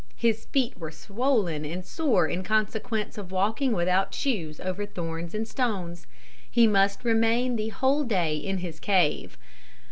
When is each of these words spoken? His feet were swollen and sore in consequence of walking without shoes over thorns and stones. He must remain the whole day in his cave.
His 0.15 0.45
feet 0.45 0.79
were 0.79 0.89
swollen 0.89 1.63
and 1.63 1.85
sore 1.85 2.25
in 2.27 2.41
consequence 2.41 3.19
of 3.19 3.31
walking 3.31 3.71
without 3.71 4.15
shoes 4.15 4.59
over 4.59 4.87
thorns 4.87 5.35
and 5.35 5.47
stones. 5.47 6.07
He 6.49 6.65
must 6.65 7.05
remain 7.05 7.55
the 7.55 7.69
whole 7.69 8.03
day 8.03 8.35
in 8.35 8.57
his 8.57 8.79
cave. 8.79 9.37